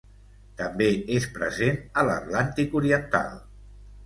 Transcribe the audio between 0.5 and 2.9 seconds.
També és present a l'Atlàntic